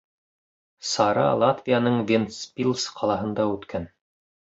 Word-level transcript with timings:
Сара 0.91 1.27
Латвияның 1.43 2.01
Вентспилс 2.09 2.91
ҡалаһында 2.99 3.51
үткән. 3.55 3.91